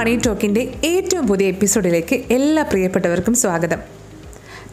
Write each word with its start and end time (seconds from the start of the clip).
മണി 0.00 0.20
ടോക്കിന്റെ 0.26 0.74
ഏറ്റവും 0.84 1.26
പുതിയ 1.26 1.46
എപ്പിസോഡിലേക്ക് 1.46 2.16
എല്ലാ 2.16 2.62
പ്രിയപ്പെട്ടവർക്കും 2.62 3.34
സ്വാഗതം. 3.34 3.78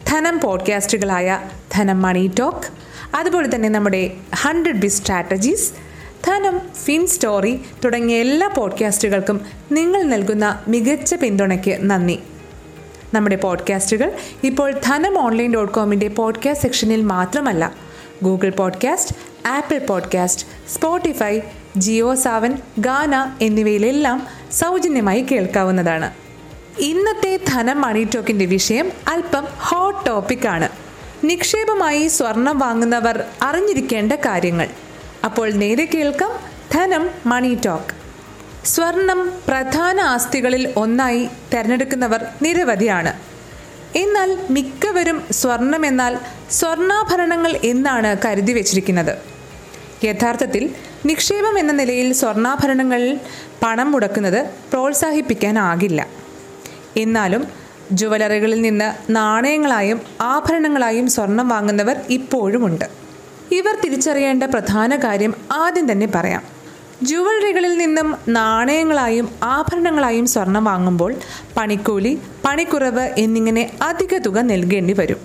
ധനം 0.06 0.40
പോഡ്കാസ്റ്റുകളായ 0.40 1.40
ധനം 1.72 2.02
മണി 2.02 2.30
ടോക്ക് 2.38 2.72
അതുപോലെ 3.16 3.54
തന്നെ 3.54 3.68
നമ്മുടെ 3.68 4.12
hundred 4.34 4.76
B 4.76 4.86
strategies 4.86 5.72
Dhanam 6.26 6.60
fin 6.84 7.06
story 7.06 7.60
തുടങ്ങിയ 7.84 8.20
എല്ലാ 8.20 8.48
പോഡ്കാസ്റ്റുകൾക്കും 8.48 9.40
നിങ്ങൾ 9.72 10.02
നൽകുന്ന 10.02 10.64
മികച്ച 10.68 11.14
പിന്തുണയ്ക്ക് 11.14 11.78
നന്ദി. 11.80 12.18
നമ്മുടെ 13.14 13.36
പോഡ്കാസ്റ്റുകൾ 13.36 14.12
ഇപ്പോൾ 14.44 14.72
ധനം 14.84 15.18
ഓൺലൈൻ 15.18 15.54
ഡോട്ട് 15.54 15.74
കോമിന്റെ 15.74 16.08
പോഡ്കാസ്റ്റ് 16.08 16.62
സെക്ഷനിൽ 16.62 17.02
മാത്രമല്ല 17.02 17.74
Google 18.24 18.50
podcast 18.50 19.16
Apple 19.48 19.78
podcast 19.78 20.46
Spotify 20.74 21.40
Jio 21.84 22.14
Saavn 22.14 22.52
Gaana 22.78 23.14
എന്നിവയിലെല്ലാം 23.40 24.18
സൗജന്യമായി 24.52 25.22
കേൾക്കാവുന്നതാണ്. 25.22 26.08
ഇന്നത്തെ 26.78 27.32
ധനം 27.48 27.78
മണി 27.80 28.02
ടോക്കിന്റെ 28.14 28.44
വിഷയം 28.44 28.88
അല്പം 29.08 29.44
ഹോട്ട് 29.58 30.02
ടോപ്പിക്കാണ് 30.06 30.68
നിക്ഷേപമായി 31.24 32.08
സ്വർണം 32.08 32.58
വാങ്ങുന്നവർ 32.58 33.16
അറിഞ്ഞിരിക്കേണ്ട 33.42 34.12
കാര്യങ്ങൾ. 34.12 34.68
അപ്പോൾ 35.24 35.48
നേരെ 35.62 35.84
കേൾക്കാം 35.94 36.32
ധനം 36.72 37.04
മണി 37.26 37.52
ടോക്ക്. 37.66 37.94
സ്വർണം 38.66 39.20
പ്രധാന 39.48 40.00
ആസ്തികളിൽ 40.00 40.64
ഒന്നായി 40.76 41.22
തിരഞ്ഞെടുക്കുന്നവർ 41.52 42.22
നിരവധിയാണ്. 42.42 43.12
എന്നാൽ 43.98 44.30
മിക്കവരും 44.50 45.18
സ്വർണം 45.30 45.86
എന്നാൽ 45.86 46.14
സ്വർണാഭരണങ്ങൾ 46.50 47.52
എന്നാണ് 47.64 48.10
കരുതി 48.24 48.52
വച്ചിരിക്കുന്നത്. 48.52 49.14
യഥാർത്ഥത്തിൽ 50.04 50.64
നിക്ഷേപം 51.06 51.58
എന്ന 51.58 51.72
നിലയിൽ 51.72 52.12
സ്വർണാഭരണങ്ങളിൽ 52.12 53.20
പണം 53.62 53.92
മുടക്കുന്നത് 53.92 54.46
പ്രോത്സാഹിപ്പിക്കാനാകില്ല. 54.70 56.06
എന്നാലും 56.96 57.46
ജുവലറികളിൽ 57.92 58.60
നിന്ന് 58.60 59.12
നാണയങ്ങളായും 59.12 60.00
ആഭരണങ്ങളായും 60.20 61.08
സ്വർണം 61.08 61.48
വാങ്ങുന്നവർ 61.48 61.96
ഇപ്പോഴുമുണ്ട്. 62.10 62.84
ഇവർ 63.52 63.78
തിരിച്ചറിയേണ്ട 63.84 64.42
പ്രധാന 64.42 64.96
കാര്യം 64.96 65.34
ആദ്യം 65.52 65.92
തന്നെ 65.92 66.06
പറയാം. 66.14 66.42
ജുവലറികളിൽ 67.02 67.78
നിന്നും 67.78 68.16
നാണയങ്ങളായും 68.28 69.34
ആഭരണങ്ങളായും 69.42 70.26
സ്വർണം 70.26 70.64
വാങ്ങുമ്പോൾ 70.64 71.14
പണിക്കൂലി 71.56 72.18
പണിക്കുറവ് 72.44 73.10
എന്നിങ്ങനെ 73.18 73.72
അധിക 73.82 74.18
തുക 74.18 74.38
നൽകേണ്ടി 74.38 74.92
വരും. 74.92 75.18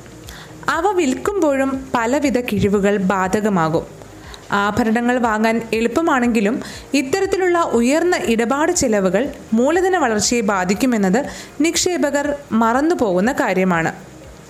അവ 0.70 0.92
വിൽക്കുമ്പോഴും 0.92 1.88
പലവിധ 1.94 2.40
കിഴിവുകൾ 2.40 2.98
ബാധകമാകും. 2.98 4.03
ആഭരണങ്ങൾ 4.52 5.18
വാങ്ങാൻ 5.18 5.62
എളുപ്പമാണെങ്കിലും 5.74 6.62
ഇത്തരത്തിലുള്ള 6.94 7.60
ഉയർന്ന 7.60 8.16
ഇടപാട് 8.26 8.72
ചെലവുകൾ 8.72 9.34
മൂലധന 9.54 9.98
വളർച്ചയെ 9.98 10.42
ബാധിക്കുമെന്നത് 10.42 11.26
നിക്ഷേപകർ 11.62 12.36
മറന്നുപോകുന്ന 12.52 13.32
കാര്യമാണ്. 13.32 13.94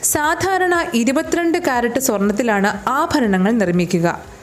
സാധാരണ 0.04 0.86
ഇരുപത്തിരണ്ട് 0.94 1.58
കാരറ്റ് 1.58 2.00
സ്വർണത്തിലാണ് 2.00 2.90
ആഭരണങ്ങൾ 2.90 3.52
നിർമ്മിക്കുക. 3.52 4.34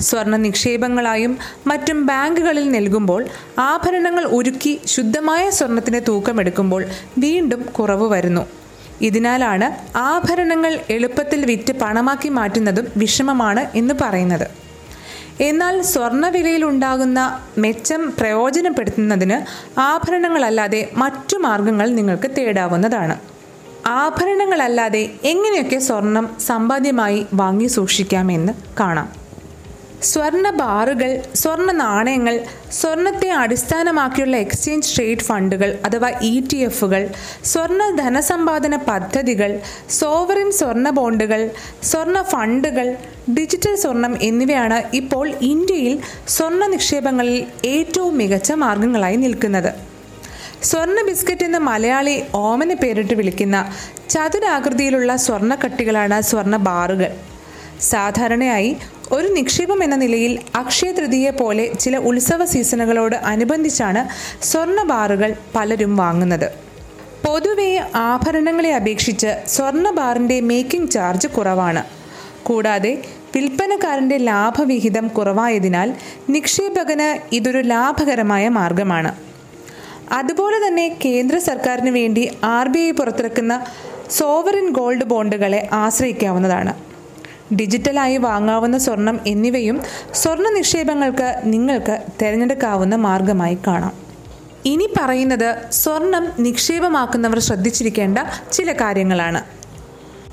സ്വർണ 0.00 0.36
നിക്ഷേപങ്ങളായും 0.36 1.38
മറ്റും 1.66 2.06
ബാങ്കുകളിൽ 2.06 2.70
നൽകുമ്പോൾ 2.70 3.26
ആഭരണങ്ങൾ 3.58 4.24
ഉരുക്കി 4.24 4.80
ശുദ്ധമായ 4.86 5.50
സ്വർണത്തിന് 5.50 6.00
തൂക്കമെടുക്കുമ്പോൾ 6.08 6.84
വീണ്ടും 7.18 7.62
കുറവ് 7.62 8.10
വരുന്നു. 8.10 8.46
ഇതിനാലാണ് 9.00 9.98
ആഭരണങ്ങൾ 9.98 10.78
എളുപ്പത്തിൽ 10.90 11.44
വിറ്റ് 11.44 11.72
പണമാക്കി 11.72 12.28
മാറ്റുന്നതും 12.28 12.86
വിഷമമാണ് 12.96 13.66
എന്ന് 13.74 13.94
പറയുന്നത്. 14.00 14.65
എന്നാൽ 15.40 15.82
സ്വർണവിലയിൽ 15.82 16.64
ഉണ്ടാകുന്ന 16.64 17.40
മെച്ചം 17.58 18.12
പ്രയോജനപ്പെടുത്തുന്നതിന് 18.18 19.66
ആഭരണങ്ങളല്ലാതെ 19.80 20.90
മറ്റു 20.96 21.36
മാർഗങ്ങൾ 21.36 21.90
നിങ്ങൾക്ക് 21.90 22.30
തേടാവുന്നതാണ്. 22.38 23.20
ആഭരണങ്ങളല്ലാതെ 23.86 25.10
എങ്ങനെയൊക്കെ 25.24 25.78
സ്വർണം 25.78 26.36
സമ്പാദ്യമായി 26.46 27.26
വാങ്ങി 27.34 27.66
സൂക്ഷിക്കാമെന്ന് 27.66 28.52
കാണാം. 28.80 29.25
സ്വർണ 30.02 30.50
ബാറുകൾ 30.50 31.22
സ്വർണ 31.34 31.72
നാണയങ്ങൾ 31.72 32.44
സ്വർണത്തെ 32.70 33.30
അടിസ്ഥാനമാക്കിയുള്ള 33.30 34.36
എക്സ്ചേഞ്ച് 34.36 34.96
ട്രേഡ് 34.96 35.18
ഫണ്ടുകൾ 35.18 35.78
അഥവാ 35.84 36.08
ഇ 36.08 36.40
ടി 36.52 36.56
എഫുകൾ 36.56 37.08
സ്വർണ 37.44 37.90
ധനസമ്പാദന 37.96 38.76
പദ്ധതികൾ 38.76 39.60
സോവറിൻ 39.90 40.52
സ്വർണ 40.52 40.90
ബോണ്ടുകൾ 40.90 41.50
സ്വർണ 41.82 42.22
ഫണ്ടുകൾ 42.22 42.96
ഡിജിറ്റൽ 43.30 43.74
സ്വർണം 43.74 44.18
എന്നിവയാണ് 44.22 44.96
ഇപ്പോൾ 44.96 45.28
ഇന്ത്യയിൽ 45.28 46.02
സ്വർണ 46.26 46.66
നിക്ഷേപങ്ങളിൽ 46.66 47.46
ഏറ്റവും 47.64 48.18
മികച്ച 48.18 48.52
മാർഗങ്ങളായി 48.52 49.16
നിൽക്കുന്നത്. 49.16 49.74
സ്വർണ 50.62 51.02
ബിസ്ക്കറ്റ് 51.06 51.44
എന്ന 51.44 51.58
മലയാളി 51.58 52.22
ഓമന 52.34 52.74
പേരിട്ട് 52.74 53.14
വിളിക്കുന്ന 53.14 53.72
ചതുരാകൃതിയിലുള്ള 54.10 55.16
സ്വർണക്കട്ടികളാണ് 55.16 56.20
സ്വർണ 56.20 56.56
ബാറുകൾ. 56.56 57.12
സാധാരണയായി 57.80 58.76
ഒരു 59.12 59.28
നിക്ഷേപം 59.28 59.84
എന്ന 59.84 59.96
നിലയിൽ 59.96 60.40
അക്ഷയ 60.56 60.92
തൃതീയ 60.92 61.30
പോലെ 61.30 61.74
ചില 61.74 61.96
ഉത്സവ 61.96 62.44
സീസണുകളോട് 62.44 63.16
അനുബന്ധിച്ചാണ് 63.16 64.08
സ്വർണ 64.44 64.82
ബാറുകൾ 64.82 65.34
പലരും 65.54 65.96
വാങ്ങുന്നത്. 65.96 66.52
പൊതുവേ 67.26 67.76
ആഭരണങ്ങളെ 67.94 68.74
അപേക്ഷിച്ച് 68.74 69.36
സ്വർണ 69.46 69.90
ബാറിന്റെ 69.90 70.40
മേക്കിംഗ് 70.40 70.90
ചാർജ് 70.90 71.28
കുറവാണ്. 71.28 71.84
കൂടാതെ 72.42 73.02
വിൽപ്പനക്കാരന്റെ 73.36 74.16
ലാഭവിഹിതം 74.16 75.08
കുറവായതിനാൽ 75.08 75.94
നിക്ഷേപകന് 76.30 77.34
ഇതൊരു 77.34 77.58
ലാഭകരമായ 77.58 78.48
മാർഗമാണ്. 78.48 79.14
അതുപോലെ 80.12 80.66
തന്നെ 80.66 80.96
കേന്ദ്ര 81.04 81.38
സർക്കാരിന് 81.38 81.90
വേണ്ടി 81.90 82.30
ആർ 82.44 82.68
ബി 82.68 82.78
ഐ 82.78 82.90
പുറത്തിറക്കുന്ന 82.90 83.64
സോവറിൻ 84.10 84.70
ഗോൾഡ് 84.70 85.04
ബോണ്ടുകളെ 85.04 85.68
ആശ്രയിക്കാവുന്നതാണ്. 85.72 86.85
ഡിജിറ്റലായി 87.54 88.16
വാങ്ങാവുന്ന 88.16 88.78
സ്വർണം 88.78 89.20
എന്നിവയും 89.26 89.82
സ്വർണ 90.14 90.48
നിക്ഷേപങ്ങൾക്ക് 90.48 91.40
നിങ്ങൾക്ക് 91.44 92.02
തിരഞ്ഞെടുക്കാവുന്ന 92.22 92.96
മാർഗമായി 92.96 93.58
കാണാം. 93.66 93.92
ഇനി 94.64 94.88
പറയുന്നത് 95.00 95.56
സ്വർണം 95.72 96.28
നിക്ഷേപമാക്കുന്നവർ 96.38 97.38
ശ്രദ്ധിച്ചിരിക്കേണ്ട 97.38 98.18
ചില 98.52 98.72
കാര്യങ്ങളാണ്. 98.72 99.44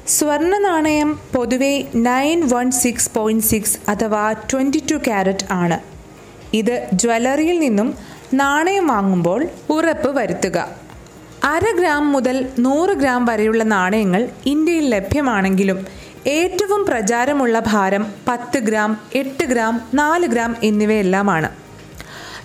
സ്വർണ 0.07 0.57
നാണയം 0.57 1.19
പൊതുവെ 1.35 1.83
nine 1.95 2.47
one 2.47 2.71
six 2.71 3.11
point 3.15 3.43
six 3.43 3.77
അഥവാ 3.89 4.31
ട്വന്റി 4.31 4.83
ടു 4.91 4.95
ക്യാരറ്റ് 4.95 5.45
ആണ്. 5.51 5.79
ഇത് 6.53 6.87
ജ്വല്ലറിയിൽ 6.93 7.59
നിന്നും 7.59 7.95
നാണയം 8.33 8.87
വാങ്ങുമ്പോൾ 8.87 9.47
ഉറപ്പ് 9.69 10.17
വരുത്തുക. 10.17 10.69
അര 11.43 11.63
ഗ്രാം 11.79 12.11
മുതൽ 12.11 12.49
നൂറ് 12.59 12.89
ഗ്രാം 12.89 13.25
വരെയുള്ള 13.25 13.63
നാണയങ്ങൾ 13.63 14.29
ഇന്ത്യയിൽ 14.45 14.89
ലഭ്യമാണെങ്കിലും 14.89 15.85
ഏറ്റവും 16.27 16.85
പ്രചാരമുള്ള 16.85 17.63
ഭാരം 17.67 18.13
പത്ത് 18.27 18.59
ഗ്രാം 18.59 18.99
എട്ട് 19.15 19.43
ഗ്രാം 19.43 19.81
നാല് 19.93 20.27
ഗ്രാം 20.27 20.55
എന്നിവയെല്ലാമാണ്. 20.63 21.49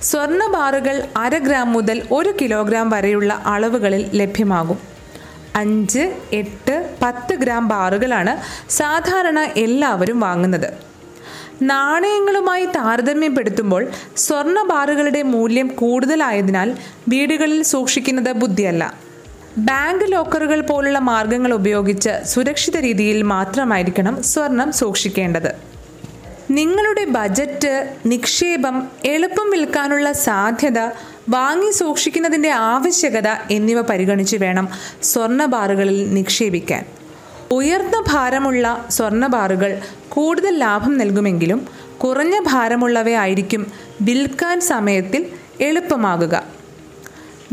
സ്വർണ 0.02 0.46
ബാറുകൾ 0.46 1.08
അര 1.16 1.38
ഗ്രാം 1.38 1.72
മുതൽ 1.72 2.02
ഒരു 2.12 2.34
കിലോഗ്രാം 2.40 2.90
വരെയുള്ള 2.90 3.42
അളവുകളിൽ 3.46 4.10
ലഭ്യമാകും. 4.14 4.78
അഞ്ച് 5.54 6.14
എട്ട് 6.32 6.90
പത്ത് 7.02 7.34
ഗ്രാം 7.34 7.68
ബാറുകളാണ് 7.68 8.38
സാധാരണ 8.70 9.40
എല്ലാവരും 9.40 10.20
വാങ്ങുന്നത്. 10.20 10.74
നാണയങ്ങളുമായി 11.62 12.64
താരതമ്യപ്പെടുത്തുമ്പോൾ 12.64 13.88
സ്വർണ 14.16 14.62
ബാറുകളുടെ 14.62 15.22
മൂല്യം 15.22 15.68
കൂടുതലായതിനാൽ 15.68 16.76
വീടുകളിൽ 17.08 17.62
സൂക്ഷിക്കുന്നത് 17.62 18.32
ബുദ്ധിയല്ല. 18.32 19.07
ബാങ്ക് 19.58 20.12
ലോക്കറുകൾ 20.12 20.60
പോലുള്ള 20.60 20.98
മാർഗങ്ങൾ 20.98 21.52
ഉപയോഗിച്ച് 21.52 22.26
സുരക്ഷിത 22.26 22.76
രീതിയിൽ 22.76 23.22
മാത്രമായിരിക്കണം 23.22 24.22
സ്വർണം 24.22 24.72
സൂക്ഷിക്കേണ്ടത്. 24.72 25.54
നിങ്ങളുടെ 26.50 27.04
ബജറ്റ് 27.04 27.96
നിക്ഷേപം 28.06 28.88
എളുപ്പം 29.04 29.50
വിൽക്കാനുള്ള 29.50 30.12
സാധ്യത 30.12 30.78
വാങ്ങി 31.28 31.70
സൂക്ഷിക്കുന്നതിന്റെ 31.70 32.50
ആവശ്യകത 32.50 33.28
എന്നിവ 33.50 33.80
പരിഗണിച്ച് 33.80 34.36
വേണം 34.36 34.68
സ്വർണ 35.02 35.44
ബാറുകളിൽ 35.44 36.14
നിക്ഷേപിക്കാൻ. 36.14 36.84
ഉയർന്ന 37.52 38.04
ഭാരമുള്ള 38.12 38.86
സ്വർണ 38.90 39.26
ബാറുകൾ 39.26 39.78
കൂടുതൽ 40.08 40.58
ലാഭം 40.58 40.98
നൽകുമെങ്കിലും 40.98 41.66
കുറഞ്ഞ 41.98 42.40
ഭാരമുള്ളവയായിരിക്കും 42.40 43.72
വിൽക്കാൻ 44.00 44.60
സമയത്തിൽ 44.60 45.26
എളുപ്പമാകുക. 45.60 46.57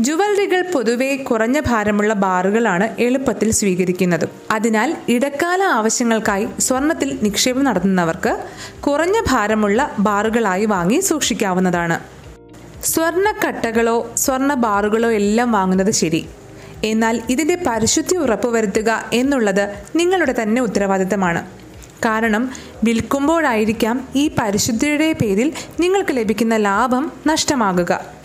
ജുവലറികൾ 0.00 0.62
പൊതുവെ 0.72 1.16
കുറഞ്ഞ 1.16 1.60
ഭാരമുള്ള 1.66 2.14
ബാറുകളാണ് 2.14 2.96
എളുപ്പത്തിൽ 2.98 3.50
സ്വീകരിക്കുന്നത്. 3.50 4.28
അതിനാൽ 4.50 4.96
ഇടക്കാല 5.08 5.62
ആവശ്യങ്ങൾക്കായി 5.62 6.48
സ്വർണത്തിൽ 6.58 7.18
നിക്ഷേപം 7.22 7.64
നടത്തുന്നവർക്ക് 7.64 8.44
കുറഞ്ഞ 8.80 9.20
ഭാരമുള്ള 9.28 9.96
ബാറുകളായി 9.98 10.64
വാങ്ങി 10.64 11.00
സൂക്ഷിക്കാവുന്നതാണ്. 11.00 12.00
സ്വർണക്കട്ടകളോ 12.84 14.10
സ്വർണ 14.16 14.54
ബാറുകളോ 14.54 15.10
എല്ലാം 15.10 15.52
വാങ്ങുന്നത് 15.52 15.90
ശരി. 15.90 16.26
എന്നാൽ 16.84 17.22
ഇതിന്റെ 17.30 17.56
പരിശുദ്ധി 17.66 18.16
ഉറപ്പുവരുത്തുക 18.16 19.04
എന്നുള്ളത് 19.12 19.74
നിങ്ങളുടെ 19.96 20.34
തന്നെ 20.42 20.62
ഉത്തരവാദിത്തമാണ്. 20.62 21.46
കാരണം 22.04 22.50
വിൽക്കുമ്പോഴായിരിക്കാം 22.84 24.08
ഈ 24.16 24.30
പരിശുദ്ധിയുടെ 24.38 25.12
പേരിൽ 25.12 25.52
നിങ്ങൾക്ക് 25.80 26.16
ലഭിക്കുന്ന 26.16 26.56
ലാഭം 26.56 27.12
നഷ്ടമാകുക. 27.26 28.15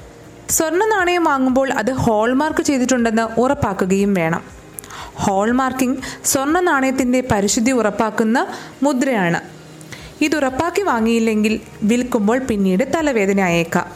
സ്വർണ 0.52 0.86
നാണയം 0.86 1.24
വാങ്ങുമ്പോൾ 1.24 1.72
അത് 1.72 1.92
ഹോൾമാർക്ക് 1.92 2.64
ചെയ്തിട്ടുണ്ടെന്ന് 2.64 3.40
ഉറപ്പാക്കുകയും 3.40 4.14
വേണം. 4.14 4.44
ഹോൾമാർക്കിംഗ് 5.24 5.98
സ്വർണ 6.26 6.60
നാണയത്തിന്റെ 6.60 7.24
പരിശുദ്ധി 7.32 7.72
ഉറപ്പാക്കുന്ന 7.72 8.48
മുദ്രയാണ്. 8.84 9.40
ഇത് 10.22 10.36
ഉറപ്പാക്കി 10.36 10.82
വാങ്ങിയില്ലെങ്കിൽ 10.82 11.60
വിൽക്കുമ്പോൾ 11.84 12.40
പിന്നീട് 12.40 12.84
തലവേദന 12.96 13.42
ആയേക്കാം 13.42 13.88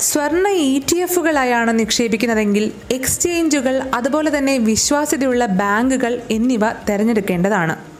സ്വർണ 0.00 0.48
ഇ 0.48 0.80
ടി 0.92 0.96
എഫുകളായാണ് 0.96 1.78
നിക്ഷേപിക്കുന്നതെങ്കിൽ 1.78 2.72
എക്സ്ചേഞ്ചുകൾ 2.90 3.82
അതുപോലെ 3.94 4.38
തന്നെ 4.38 4.58
വിശ്വാസ്യതയുള്ള 4.58 5.46
ബാങ്കുകൾ 5.46 6.22
എന്നിവ 6.30 6.72
തിരഞ്ഞെടുക്കേണ്ടതാണ്. 6.88 7.93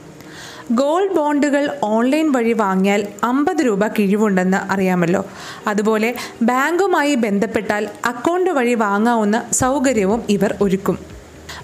ഗോൾഡ് 0.73 1.15
ബോണ്ടുകൾ 1.15 1.77
ഓൺലൈൻ 1.83 2.33
വഴി 2.33 2.53
വാങ്ങിയാൽ 2.53 3.07
അമ്പത് 3.25 3.67
രൂപ 3.67 3.87
കിഴിവുണ്ടെന്ന് 3.87 4.73
അറിയാമല്ലോ. 4.73 5.27
അതുപോലെ 5.67 6.15
ബാങ്കുമായി 6.43 7.15
ബന്ധപ്പെട്ടാൽ 7.15 7.89
അക്കൗണ്ട് 8.05 8.51
വഴി 8.51 8.75
വാങ്ങാവുന്ന 8.75 9.43
സൗകര്യവും 9.53 10.23
ഇവർ 10.29 10.55
ഒരുക്കും. 10.61 10.99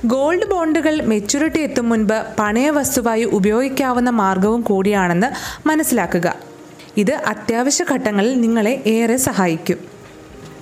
ഗോൾഡ് 0.07 0.51
ബോണ്ടുകൾ 0.51 1.03
മെച്യൂരിറ്റി 1.03 1.59
എത്തും 1.59 1.89
മുൻപ് 1.89 2.25
പണയ 2.39 2.71
വസ്തുവായി 2.71 3.25
ഉപയോഗിക്കാവുന്ന 3.25 4.11
മാർഗവും 4.11 4.61
കൂടിയാണെന്ന് 4.61 5.27
മനസ്സിലാക്കുക. 5.69 6.35
ഇത് 6.97 7.15
അത്യാവശ്യ 7.15 7.85
ഘട്ടങ്ങളിൽ 7.93 8.41
നിങ്ങളെ 8.41 8.83
ഏറെ 8.87 9.17
സഹായിക്കും. 9.17 9.79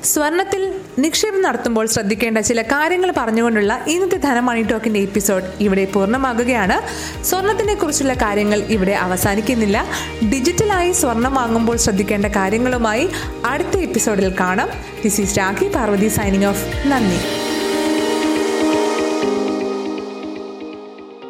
സ്വർണത്തിൽ 0.04 0.77
നിക്ഷേപം 0.98 1.42
നടത്തുമ്പോൾ 1.42 1.86
ശ്രദ്ധിക്കേണ്ട 1.86 2.38
ചില 2.38 2.62
കാര്യങ്ങൾ 2.62 3.14
പറഞ്ഞുകൊണ്ടുള്ള 3.16 3.84
ഇന്നത്തെ 3.88 4.16
ധനമണി 4.16 4.62
ടോക്കിന്റെ 4.62 5.00
എപ്പിസോഡ് 5.00 5.44
ഇവിടെ 5.60 5.84
പൂർണമാകുകയാണ്. 5.84 6.76
സ്വർണത്തിനെ 7.24 7.74
കുറിച്ചുള്ള 7.74 8.14
കാര്യങ്ങൾ 8.14 8.58
ഇവിടെ 8.58 8.92
അവസാനിക്കുന്നില്ല. 8.92 9.84
ഡിജിറ്റലായി 10.32 10.92
സ്വർണം 10.92 11.34
വാങ്ങുമ്പോൾ 11.34 11.76
ശ്രദ്ധിക്കേണ്ട 11.76 12.26
കാര്യങ്ങളുമായി 12.26 13.08
അടുത്ത 13.46 13.76
എപ്പിസോഡിൽ 13.76 14.34
കാണാം. 14.40 14.68
This 15.04 15.20
is 15.20 15.38
Rakhi 15.38 15.68
Parvathy 15.68 16.08
signing 16.08 16.44
off 16.44 16.88
നന്ദി. 16.88 17.37